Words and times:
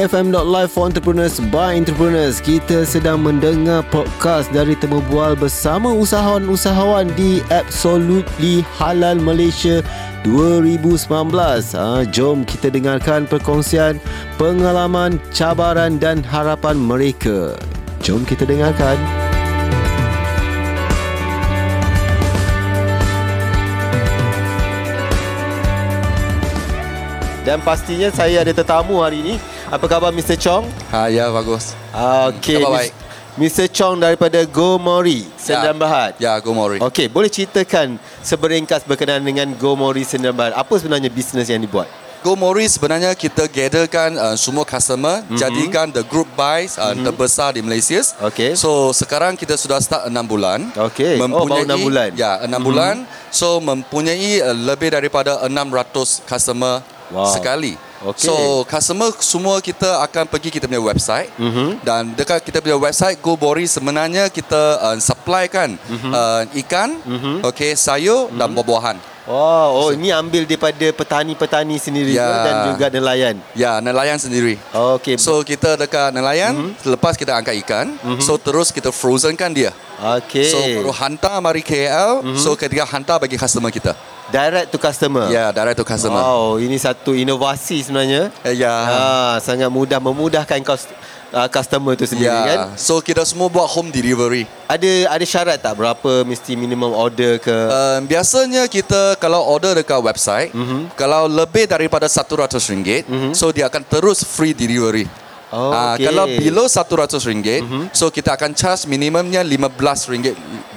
BFM.live 0.00 0.72
for 0.72 0.88
entrepreneurs 0.88 1.36
by 1.52 1.76
entrepreneurs. 1.76 2.40
Kita 2.40 2.88
sedang 2.88 3.20
mendengar 3.20 3.84
podcast 3.92 4.48
dari 4.48 4.72
Temu 4.72 5.04
Bual 5.12 5.36
bersama 5.36 5.92
usahawan-usahawan 5.92 7.12
di 7.20 7.44
Absolutely 7.52 8.64
Halal 8.80 9.20
Malaysia 9.20 9.84
2019. 10.24 11.04
Ha, 11.76 12.08
jom 12.08 12.48
kita 12.48 12.72
dengarkan 12.72 13.28
perkongsian 13.28 14.00
pengalaman, 14.40 15.20
cabaran 15.36 16.00
dan 16.00 16.24
harapan 16.24 16.80
mereka. 16.80 17.52
Jom 18.00 18.24
kita 18.24 18.48
dengarkan. 18.48 18.96
Dan 27.44 27.60
pastinya 27.60 28.08
saya 28.08 28.40
ada 28.40 28.56
tetamu 28.56 29.04
hari 29.04 29.20
ini. 29.20 29.59
Apa 29.70 29.86
khabar 29.86 30.10
Mr. 30.10 30.34
Chong? 30.34 30.66
Ha, 30.90 31.06
ya, 31.06 31.30
bagus. 31.30 31.78
Okey. 31.94 32.58
Khabar 32.58 32.82
baik. 32.82 32.92
Mr. 33.38 33.70
Chong 33.70 34.02
daripada 34.02 34.42
Go 34.42 34.82
Mori, 34.82 35.22
Sendirian. 35.38 36.10
Ya, 36.18 36.34
go 36.42 36.50
Mori. 36.50 36.82
Okey, 36.82 37.06
boleh 37.06 37.30
ceritakan 37.30 37.94
seberingkas 38.18 38.82
berkenaan 38.82 39.22
dengan 39.22 39.46
Go 39.54 39.78
Mori 39.78 40.02
Sendirian 40.02 40.34
Berhad. 40.34 40.58
Apa 40.58 40.74
sebenarnya 40.74 41.06
bisnes 41.06 41.46
yang 41.46 41.62
dibuat? 41.62 41.86
Go 42.26 42.34
Mori 42.34 42.66
sebenarnya 42.66 43.14
kita 43.14 43.46
gatherkan 43.46 44.18
uh, 44.18 44.34
semua 44.34 44.66
customer, 44.66 45.22
mm-hmm. 45.22 45.38
jadikan 45.38 45.86
the 45.94 46.02
group 46.02 46.26
buys 46.34 46.74
uh, 46.74 46.90
mm-hmm. 46.90 47.06
terbesar 47.06 47.54
di 47.54 47.62
Malaysia. 47.62 48.02
Okey. 48.26 48.58
So, 48.58 48.90
sekarang 48.90 49.38
kita 49.38 49.54
sudah 49.54 49.78
start 49.78 50.10
6 50.10 50.18
bulan. 50.26 50.66
Okey. 50.74 51.22
Oh, 51.22 51.46
baru 51.46 51.62
enam 51.62 51.78
bulan. 51.78 52.10
Ya, 52.18 52.42
6 52.42 52.50
mm-hmm. 52.50 52.66
bulan. 52.66 52.94
So, 53.30 53.62
mempunyai 53.62 54.42
uh, 54.42 54.50
lebih 54.50 54.90
daripada 54.90 55.46
600 55.46 56.26
customer 56.26 56.82
Wow. 57.10 57.34
sekali. 57.34 57.74
Okey. 58.00 58.32
So, 58.32 58.64
customer 58.64 59.12
semua 59.20 59.60
kita 59.60 60.00
akan 60.00 60.24
pergi 60.24 60.48
kita 60.48 60.64
punya 60.64 60.80
website 60.80 61.28
Mhm. 61.36 61.84
dan 61.84 62.16
dekat 62.16 62.40
kita 62.40 62.64
punya 62.64 62.80
website 62.80 63.20
Go 63.20 63.36
Bori 63.36 63.68
sebenarnya 63.68 64.32
kita 64.32 64.80
uh, 64.80 64.96
supply 64.96 65.44
kan 65.52 65.76
Mhm. 65.76 66.10
uh, 66.10 66.42
ikan, 66.64 66.88
okey, 67.44 67.76
sayur 67.76 68.32
dan 68.32 68.48
buah-buahan. 68.56 69.10
Wow, 69.30 69.68
oh 69.78 69.90
ini 69.94 70.10
ambil 70.10 70.42
daripada 70.42 70.90
petani-petani 70.90 71.78
sendiri 71.78 72.18
ke 72.18 72.24
dan 72.42 72.74
juga 72.74 72.86
nelayan. 72.90 73.36
Ya, 73.54 73.78
nelayan 73.78 74.18
sendiri. 74.18 74.58
Okey. 74.74 75.20
So 75.22 75.46
kita 75.46 75.78
dekat 75.78 76.10
nelayan, 76.10 76.56
mm-hmm. 76.56 76.90
lepas 76.98 77.14
kita 77.14 77.38
angkat 77.38 77.54
ikan, 77.62 77.94
mm-hmm. 77.94 78.18
so 78.18 78.34
terus 78.40 78.74
kita 78.74 78.90
frozenkan 78.90 79.54
dia. 79.54 79.70
Okey. 80.02 80.50
So 80.50 80.58
baru 80.58 80.90
hantar 80.90 81.38
mari 81.38 81.62
KL, 81.62 82.26
mm-hmm. 82.26 82.42
so 82.42 82.56
ketika 82.58 82.82
hantar 82.90 83.22
bagi 83.22 83.38
customer 83.38 83.70
kita. 83.70 83.94
Direct 84.30 84.68
to 84.70 84.78
customer. 84.78 85.26
Ya, 85.28 85.34
yeah, 85.34 85.48
direct 85.50 85.76
to 85.76 85.84
customer. 85.84 86.22
Wow, 86.22 86.62
ini 86.62 86.78
satu 86.78 87.12
inovasi 87.12 87.82
sebenarnya. 87.82 88.30
Eh, 88.46 88.54
ya. 88.56 88.72
Ah, 88.72 89.34
sangat 89.42 89.68
mudah 89.68 89.98
memudahkan 89.98 90.62
kos, 90.62 90.86
uh, 91.34 91.48
customer 91.50 91.94
itu 91.94 92.06
sendiri 92.06 92.30
Ya, 92.30 92.46
kan. 92.46 92.58
so 92.78 92.98
kita 93.02 93.22
semua 93.26 93.50
buat 93.50 93.66
home 93.66 93.90
delivery. 93.90 94.46
Ada 94.70 95.10
ada 95.10 95.24
syarat 95.26 95.58
tak 95.58 95.74
berapa 95.78 96.26
mesti 96.26 96.54
minimum 96.54 96.94
order 96.94 97.38
ke? 97.42 97.50
Uh, 97.50 97.98
biasanya 98.06 98.66
kita 98.70 99.18
kalau 99.18 99.42
order 99.46 99.74
dekat 99.74 99.98
website, 99.98 100.50
mm-hmm. 100.54 100.94
kalau 100.94 101.26
lebih 101.26 101.66
daripada 101.66 102.06
RM100, 102.06 103.06
mm-hmm. 103.06 103.32
so 103.34 103.50
dia 103.50 103.66
akan 103.66 103.82
terus 103.86 104.22
free 104.22 104.54
delivery. 104.54 105.06
Oh, 105.50 105.74
Ah, 105.74 105.98
okey. 105.98 106.06
Kalau 106.06 106.24
below 106.30 106.66
RM100, 106.70 107.26
mm-hmm. 107.66 107.82
so 107.90 108.06
kita 108.06 108.38
akan 108.38 108.54
charge 108.54 108.86
minimumnya 108.86 109.42
RM15 109.42 110.22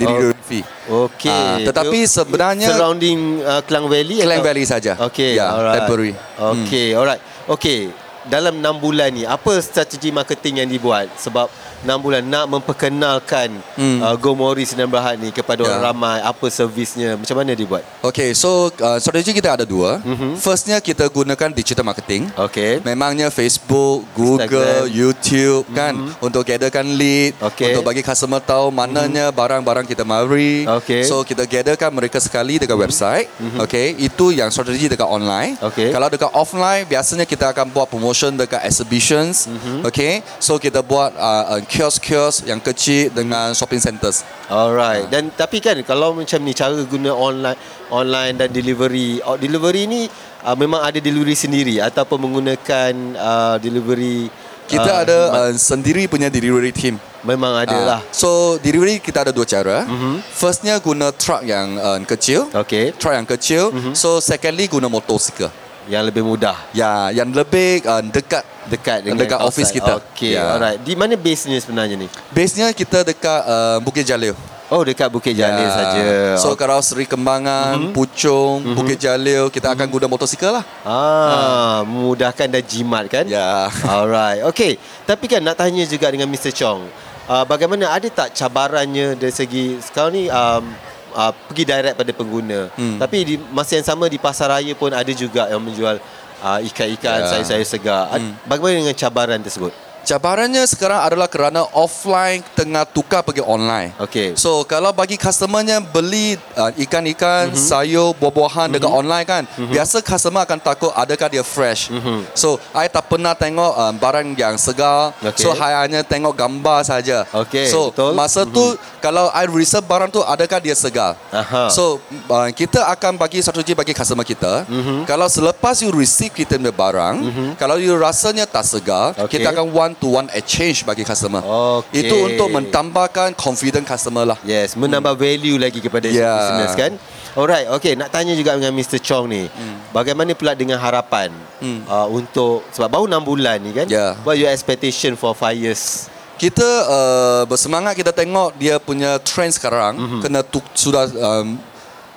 delivery 0.01 0.32
fee. 0.53 0.63
Okey. 0.85 1.33
Ah, 1.33 1.57
tetapi 1.63 1.99
Itu 1.99 2.13
sebenarnya 2.13 2.67
surrounding 2.69 3.19
uh, 3.41 3.61
Klang 3.63 3.89
Valley 3.89 4.21
Klang 4.21 4.37
atau- 4.37 4.45
Valley 4.45 4.63
saja. 4.63 4.93
Okey, 5.01 5.33
Ya, 5.33 5.49
alright. 5.49 5.81
temporary. 5.81 6.13
Okey, 6.37 6.87
alright. 6.93 7.21
Okey, 7.45 7.79
dalam 8.23 8.55
6 8.55 8.77
bulan 8.79 9.09
ni 9.09 9.23
apa 9.25 9.57
strategi 9.59 10.07
marketing 10.07 10.63
yang 10.63 10.69
dibuat 10.69 11.11
sebab 11.17 11.49
6 11.83 11.99
bulan 11.99 12.23
nak 12.23 12.45
memperkenalkan 12.47 13.51
Hmm. 13.75 13.99
uh, 13.99 14.15
Go 14.15 14.33
Mori 14.33 14.63
Sinan 14.63 14.87
Berhad 14.87 15.19
ni 15.19 15.29
kepada 15.29 15.61
Ya. 15.63 15.67
orang 15.69 15.81
ramai 15.91 16.17
apa 16.23 16.45
servisnya 16.47 17.19
macam 17.19 17.35
mana 17.35 17.51
dibuat? 17.53 17.83
Okay, 17.99 18.31
so 18.31 18.71
uh, 18.79 18.97
strategi 18.97 19.35
kita 19.35 19.59
ada 19.59 19.65
dua. 19.67 19.99
Mhm. 19.99 20.13
Mm-hmm. 20.13 20.33
Firstnya 20.39 20.77
kita 20.79 21.09
gunakan 21.09 21.49
digital 21.51 21.83
marketing. 21.83 22.29
Okey. 22.37 22.79
Memangnya 22.85 23.27
Facebook, 23.27 24.05
Google, 24.13 24.87
Instagram. 24.87 24.93
YouTube 24.93 25.65
kan 25.73 25.93
mm-hmm. 25.97 26.25
untuk 26.25 26.41
gatherkan 26.45 26.85
lead, 26.95 27.33
Okey. 27.41 27.73
untuk 27.73 27.83
bagi 27.83 28.05
customer 28.05 28.39
tahu 28.39 28.69
mananya 28.69 29.33
mm-hmm. 29.33 29.39
barang-barang 29.41 29.85
kita 29.89 30.05
mari. 30.05 30.63
Okey. 30.63 31.03
So 31.03 31.25
kita 31.25 31.43
gatherkan 31.43 31.91
mereka 31.91 32.21
sekali 32.21 32.61
dekat 32.61 32.71
mm-hmm. 32.71 32.85
website. 32.85 33.27
Mm-hmm. 33.41 33.59
Okay, 33.65 33.85
itu 33.97 34.25
yang 34.31 34.53
strategi 34.53 34.87
dekat 34.87 35.09
online. 35.09 35.57
Okey. 35.59 35.91
Kalau 35.91 36.07
dekat 36.07 36.31
offline 36.31 36.85
biasanya 36.85 37.25
kita 37.25 37.51
akan 37.51 37.73
buat 37.73 37.89
promotion 37.89 38.37
dekat 38.37 38.61
exhibitions. 38.63 39.49
Mm-hmm. 39.49 39.89
Okay, 39.89 40.21
so 40.39 40.55
kita 40.55 40.85
buat 40.85 41.11
uh, 41.17 41.59
kios-kios 41.73 42.45
yang 42.45 42.61
kecil 42.61 43.09
dengan 43.09 43.49
shopping 43.51 43.81
centers. 43.81 44.21
Alright. 44.45 45.09
Dan 45.09 45.33
tapi 45.33 45.57
kan 45.57 45.73
kalau 45.81 46.13
macam 46.13 46.37
ni 46.45 46.53
cara 46.53 46.77
guna 46.85 47.09
online 47.09 47.57
online 47.89 48.37
dan 48.37 48.53
delivery, 48.53 49.17
oh, 49.25 49.33
delivery 49.33 49.89
ni 49.89 50.05
uh, 50.45 50.53
memang 50.53 50.85
ada 50.85 51.01
delivery 51.01 51.33
sendiri 51.33 51.81
ataupun 51.81 52.21
menggunakan 52.21 52.93
uh, 53.17 53.55
delivery 53.57 54.29
Kita 54.63 54.85
uh, 54.85 55.01
ada 55.03 55.17
uh, 55.33 55.51
sendiri 55.57 56.05
punya 56.05 56.29
delivery 56.29 56.69
team. 56.69 57.01
memang 57.23 57.55
ada 57.55 57.73
Ah, 57.73 57.83
lah. 57.97 57.99
So 58.13 58.59
delivery 58.59 58.99
kita 58.99 59.25
ada 59.25 59.31
dua 59.33 59.47
cara. 59.47 59.83
Mhm. 59.83 59.89
Mm-hmm. 59.89 60.15
Firstnya 60.29 60.75
guna 60.77 61.09
truck 61.09 61.41
yang 61.41 61.79
uh, 61.79 61.97
kecil. 62.05 62.51
Okey. 62.53 62.93
Truck 63.01 63.15
yang 63.17 63.25
kecil. 63.25 63.73
Mhm. 63.73 63.75
Mm-hmm. 63.79 63.93
So 63.97 64.21
secondly 64.21 64.69
guna 64.69 64.85
motosikal. 64.87 65.49
Yang 65.87 66.03
lebih 66.11 66.23
mudah 66.23 66.55
Ya, 66.71 67.11
yang 67.11 67.29
lebih 67.31 67.83
uh, 67.83 67.99
dekat 67.99 68.43
dekat 68.71 69.03
dengan 69.03 69.19
dekat 69.19 69.39
office 69.43 69.69
outside. 69.69 69.77
kita. 69.83 69.93
Okey, 69.99 70.33
Ya. 70.39 70.55
alright. 70.55 70.79
Di 70.79 70.93
mana 70.95 71.19
base-nya 71.19 71.59
sebenarnya 71.59 71.99
ni? 71.99 72.07
Base-nya 72.31 72.71
kita 72.71 73.03
dekat 73.03 73.41
uh, 73.43 73.77
Bukit 73.83 74.07
Jalil. 74.07 74.31
Oh, 74.71 74.81
dekat 74.81 75.11
Bukit 75.11 75.35
Jalil 75.35 75.67
saja. 75.69 76.33
So 76.39 76.55
Okey. 76.55 76.63
kalau 76.65 76.79
Seri 76.81 77.05
Kembangan, 77.05 77.77
mm-hmm. 77.77 77.93
Puchong, 77.93 78.63
mm-hmm. 78.63 78.77
Bukit 78.79 78.97
Jalil, 78.97 79.43
kita 79.51 79.75
akan 79.75 79.85
guna 79.85 80.07
motosikal 80.07 80.63
lah. 80.63 80.65
Ah, 80.81 81.79
memudahkan 81.85 82.47
dan 82.49 82.63
jimat 82.63 83.05
kan? 83.11 83.27
Ya. 83.27 83.67
Alright. 83.85 84.41
Okey. 84.49 84.79
Tapi 85.05 85.25
kan 85.27 85.43
nak 85.43 85.59
tanya 85.59 85.83
juga 85.85 86.09
dengan 86.09 86.31
Mr. 86.31 86.55
Chong. 86.55 86.87
Uh, 87.23 87.43
bagaimana 87.47 87.87
ada 87.87 88.07
tak 88.11 88.35
cabarannya 88.35 89.15
dari 89.15 89.31
segi 89.31 89.79
sekarang 89.79 90.11
ni 90.11 90.23
um, 90.27 90.63
uh, 91.13 91.31
pergi 91.47 91.63
direct 91.63 91.95
pada 91.95 92.11
pengguna. 92.11 92.59
Hmm. 92.73 92.97
Tapi 92.97 93.17
di 93.23 93.35
masa 93.49 93.77
yang 93.77 93.85
sama 93.85 94.05
di 94.09 94.17
pasar 94.17 94.49
raya 94.51 94.73
pun 94.73 94.91
ada 94.91 95.09
juga 95.13 95.47
yang 95.47 95.61
menjual 95.61 96.01
uh, 96.41 96.59
ikan-ikan, 96.67 97.23
Ya. 97.23 97.29
sayur-sayur 97.29 97.65
segar. 97.65 98.09
Hmm. 98.11 98.33
Bagaimana 98.43 98.83
dengan 98.83 98.97
cabaran 98.97 99.39
tersebut? 99.39 99.71
Cabarannya 100.03 100.67
sekarang 100.67 100.99
adalah 100.99 101.31
kerana 101.31 101.63
offline 101.71 102.43
tengah 102.53 102.83
tukar 102.83 103.23
pergi 103.23 103.39
online. 103.39 103.95
Okey. 104.03 104.35
So 104.35 104.67
kalau 104.67 104.91
bagi 104.91 105.15
customernya 105.15 105.79
beli 105.79 106.35
uh, 106.59 106.75
ikan-ikan, 106.83 107.49
Mhm. 107.49 107.55
mm-hmm. 107.55 107.69
sayur, 107.71 108.11
buah-buahan 108.19 108.67
mm-hmm. 108.67 108.83
dekat 108.83 108.91
online 108.91 109.25
kan, 109.25 109.43
mm-hmm. 109.47 109.71
biasa 109.71 109.97
customer 110.03 110.43
akan 110.43 110.59
takut 110.59 110.91
adakah 110.91 111.27
dia 111.31 111.43
fresh. 111.43 111.87
Mhm. 111.87 111.95
Mm-hmm. 112.03 112.19
So 112.35 112.59
I 112.75 112.91
tak 112.91 113.07
pernah 113.07 113.31
tengok 113.31 113.71
uh, 113.73 113.93
barang 113.95 114.27
yang 114.35 114.59
segar. 114.59 115.15
Okey. 115.23 115.39
So 115.39 115.55
I 115.55 115.87
hanya 115.87 116.03
tengok 116.03 116.35
gambar 116.35 116.83
saja. 116.83 117.23
Okey, 117.31 117.71
So 117.71 117.95
betul. 117.95 118.11
masa 118.11 118.43
mm-hmm. 118.43 118.55
tu 118.59 118.65
kalau 118.99 119.31
I 119.31 119.47
research 119.47 119.87
barang 119.87 120.11
tu 120.11 120.19
adakah 120.19 120.59
dia 120.59 120.75
segar. 120.75 121.15
Aha. 121.31 121.71
So 121.71 122.03
uh, 122.27 122.51
kita 122.51 122.91
akan 122.91 123.15
bagi 123.15 123.39
strategi 123.39 123.71
bagi 123.71 123.95
customer 123.95 124.27
kita. 124.27 124.67
Mhm. 124.67 124.73
Mm-hmm. 124.83 124.99
Kalau 125.07 125.31
selepas 125.31 125.79
you 125.79 125.95
receive 125.95 126.35
kita 126.35 126.59
punya 126.59 126.75
barang, 126.75 127.15
mm-hmm. 127.23 127.49
kalau 127.55 127.79
you 127.79 127.95
rasanya 127.95 128.43
tak 128.43 128.67
segar, 128.67 129.15
Okey. 129.15 129.39
kita 129.39 129.55
akan 129.55 129.71
one 129.71 129.92
to 129.97 130.07
one 130.09 130.27
exchange 130.31 130.83
bagi 130.83 131.01
customer. 131.01 131.41
Okey. 131.41 132.05
Itu 132.05 132.15
untuk 132.25 132.49
mentambahkan 132.49 133.33
confident 133.33 133.83
customer 133.83 134.23
lah. 134.23 134.37
Yes, 134.43 134.73
menambah 134.73 135.13
value 135.13 135.57
lagi 135.57 135.77
kepada 135.77 136.05
Ya. 136.07 136.33
business 136.33 136.73
kan. 136.73 136.91
Alright, 137.33 137.65
okay. 137.67 137.97
Nak 137.97 138.09
tanya 138.09 138.33
juga 138.33 138.53
dengan 138.53 138.69
Mr. 138.71 139.01
Chong 139.01 139.25
ni. 139.25 139.49
Bagaimana 139.89 140.33
pula 140.33 140.53
dengan 140.53 140.77
harapan 140.77 141.33
Hmm. 141.57 141.81
uh, 141.85 142.05
untuk 142.07 142.61
sebab 142.69 142.89
baru 142.91 143.05
6 143.07 143.23
bulan 143.23 143.57
ni 143.57 143.71
kan? 143.71 143.87
Ya. 143.87 144.13
What 144.21 144.37
your 144.37 144.49
expectation 144.49 145.15
for 145.15 145.33
5 145.33 145.55
years? 145.55 146.09
Kita 146.33 146.65
uh, 146.85 147.41
bersemangat 147.45 147.93
kita 147.93 148.09
tengok 148.11 148.57
dia 148.57 148.77
punya 148.77 149.17
trend 149.21 149.53
sekarang 149.53 149.95
Mhm. 149.95 150.03
mm-hmm. 150.03 150.21
kena 150.21 150.39
tu, 150.43 150.59
sudah 150.73 151.07
um, 151.09 151.55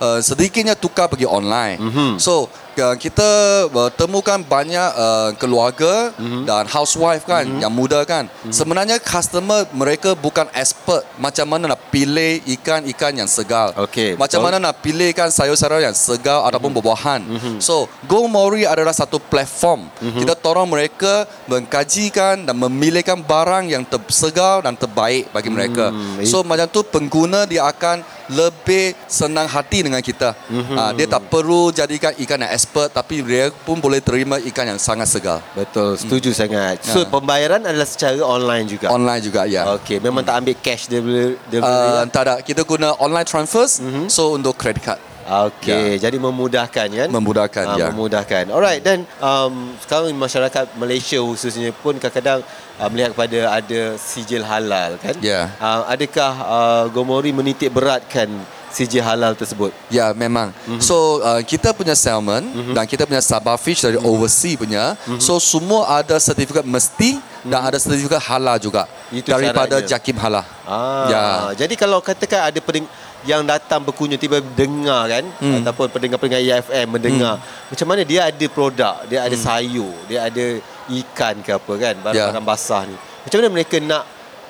uh, 0.01 0.21
sedikitnya 0.21 0.75
tukar 0.77 1.09
pergi 1.09 1.27
online. 1.29 1.77
Mhm. 1.81 2.11
So 2.21 2.49
uh, 2.77 2.97
kita 2.97 3.29
uh, 3.73 3.91
temukan 3.93 4.41
banyak 4.45 4.91
uh, 4.95 5.31
keluarga 5.41 6.13
Mhm. 6.17 6.21
mm-hmm. 6.21 6.43
dan 6.45 6.65
housewife 6.69 7.25
kan 7.25 7.45
mm-hmm. 7.45 7.63
yang 7.65 7.73
muda 7.73 8.05
kan. 8.05 8.29
Mm-hmm. 8.29 8.53
Sebenarnya 8.53 8.97
customer 9.01 9.65
mereka 9.73 10.13
bukan 10.13 10.47
expert 10.53 11.05
macam 11.17 11.47
mana 11.49 11.73
nak 11.73 11.81
pilih 11.89 12.41
ikan-ikan 12.59 13.13
yang 13.17 13.29
segar. 13.29 13.73
Okey, 13.77 14.15
Macam 14.17 14.41
betul. 14.41 14.47
mana 14.53 14.57
nak 14.61 14.75
pilihkan 14.85 15.29
sayur-sayur 15.33 15.81
yang 15.81 15.97
segar 15.97 16.41
mm-hmm. 16.41 16.49
ataupun 16.53 16.71
buah-buahan. 16.77 17.21
Mm-hmm. 17.25 17.57
So 17.65 17.89
Go 18.05 18.29
Mori 18.29 18.69
adalah 18.69 18.93
satu 18.93 19.17
platform. 19.17 19.89
Mm-hmm. 19.89 20.21
Kita 20.23 20.35
tolong 20.37 20.69
mereka 20.69 21.25
mengkajikan 21.49 22.45
dan 22.47 22.55
memilihkan 22.57 23.19
barang 23.25 23.73
yang 23.73 23.83
tersegar 23.85 24.63
dan 24.63 24.77
terbaik 24.77 25.29
bagi 25.33 25.51
mereka. 25.51 25.91
Hmm, 25.91 26.23
So 26.23 26.43
macam 26.47 26.67
tu 26.71 26.83
pengguna 26.87 27.45
dia 27.49 27.67
akan 27.67 28.03
lebih 28.31 28.95
senang 29.07 29.47
hati 29.47 29.87
dengan 29.87 30.03
kita. 30.03 30.35
Mhm. 30.51 30.75
Ah, 30.77 30.91
dia 30.93 31.07
tak 31.07 31.27
perlu 31.31 31.71
jadikan 31.71 32.13
ikan 32.17 32.39
yang 32.43 32.53
expert 32.53 32.91
tapi 32.91 33.23
dia 33.23 33.51
pun 33.65 33.79
boleh 33.79 34.03
terima 34.03 34.37
ikan 34.41 34.67
yang 34.67 34.81
sangat 34.81 35.07
segar. 35.11 35.41
Betul, 35.55 35.95
setuju 35.99 36.31
sangat. 36.35 36.83
So 36.83 37.03
Ya. 37.03 37.09
pembayaran 37.09 37.63
adalah 37.63 37.87
secara 37.87 38.19
online 38.23 38.67
juga. 38.67 38.91
Online 38.91 39.23
juga 39.23 39.43
ya. 39.47 39.67
Okey, 39.79 40.03
memang 40.03 40.23
tak 40.27 40.43
ambil 40.43 40.55
cash 40.59 40.91
delivery. 40.91 41.35
Uh, 41.35 41.51
delivery 41.51 42.11
tak 42.11 42.23
ada. 42.27 42.35
Kita 42.43 42.63
guna 42.67 42.95
online 42.99 43.27
transfers. 43.27 43.79
Mhm. 43.79 44.11
So 44.11 44.35
untuk 44.35 44.59
credit 44.59 44.83
card 44.83 45.01
Okey, 45.27 45.99
jadi 45.99 46.17
memudahkan 46.17 46.87
kan? 46.87 47.09
memudahkan 47.11 47.65
Ah, 47.67 47.77
ya. 47.77 47.87
memudahkan. 47.91 48.47
Alright 48.49 48.79
dan 48.79 49.03
um, 49.19 49.75
sekarang 49.79 50.15
masyarakat 50.15 50.71
Malaysia 50.77 51.19
khususnya 51.19 51.75
pun 51.75 51.99
kadang-kadang 51.99 52.47
uh, 52.79 52.89
melihat 52.89 53.11
kepada 53.11 53.39
ada 53.53 53.81
sijil 53.97 54.41
halal 54.41 54.95
kan? 54.97 55.19
Ya. 55.19 55.51
Uh, 55.59 55.83
adakah 55.87 56.33
uh, 56.41 56.85
Gomori 56.89 57.35
menitik 57.35 57.69
beratkan 57.69 58.31
sijil 58.71 59.03
halal 59.03 59.35
tersebut? 59.35 59.75
Ya 59.89 60.13
memang. 60.13 60.55
Mhm. 60.65 60.79
So 60.79 61.19
uh, 61.19 61.43
kita 61.43 61.75
punya 61.75 61.95
salmon 61.95 62.47
dan 62.71 62.87
kita 62.87 63.03
punya 63.03 63.19
sabah 63.21 63.59
fish 63.59 63.83
dari 63.83 63.99
Mhm. 63.99 64.07
overseas 64.07 64.55
punya. 64.57 64.95
So 65.19 65.43
semua 65.43 65.91
ada 65.97 66.15
sertifikat 66.17 66.63
mesti 66.63 67.19
dan 67.43 67.63
ada 67.63 67.79
sertifikat 67.79 68.23
halal 68.23 68.59
juga 68.59 68.87
Itu 69.09 69.27
daripada 69.27 69.79
syaratnya. 69.79 69.91
Jakim 69.91 70.17
halal. 70.19 70.45
Ah, 70.63 71.07
Ya. 71.07 71.25
Jadi 71.57 71.75
kalau 71.75 71.99
katakan 71.99 72.47
ada 72.47 72.59
pendeng- 72.59 72.91
yang 73.27 73.43
datang 73.43 73.83
berkunjung 73.83 74.17
tiba 74.17 74.39
dengar 74.41 75.11
kan 75.11 75.25
Hmm. 75.43 75.61
ataupun 75.61 75.91
pendengar-pendengar 75.91 76.41
EFM 76.41 76.87
mendengar 76.89 77.35
macam 77.67 77.87
mana 77.87 78.03
dia 78.03 78.31
ada 78.31 78.47
produk, 78.49 79.03
dia 79.05 79.19
Hmm. 79.21 79.27
ada 79.29 79.37
sayur, 79.37 79.93
dia 80.07 80.19
ada 80.23 80.45
ikan 80.87 81.35
ke 81.43 81.51
apa 81.51 81.73
kan, 81.75 81.95
Ya. 81.95 82.03
barang-barang 82.03 82.47
basah 82.47 82.87
ni. 82.87 82.95
Macam 82.95 83.37
mana 83.43 83.49
mereka 83.51 83.77
nak 83.83 84.05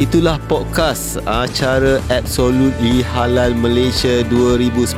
Itulah 0.00 0.40
podcast 0.48 1.20
acara 1.28 2.00
Absolutely 2.08 3.04
Halal 3.04 3.52
Malaysia 3.52 4.24
2019 4.32 4.96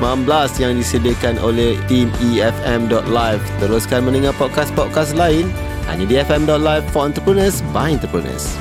yang 0.63 0.79
disediakan 0.79 1.43
oleh 1.43 1.75
tim 1.91 2.07
EFM.live. 2.23 3.43
Teruskan 3.59 4.07
mendengar 4.07 4.31
podcast-podcast 4.39 5.19
lain 5.19 5.51
hanya 5.91 6.07
di 6.07 6.15
FM.live 6.23 6.87
for 6.95 7.11
entrepreneurs 7.11 7.67
by 7.75 7.91
entrepreneurs. 7.91 8.55